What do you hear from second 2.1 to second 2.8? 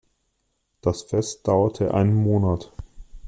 Monat.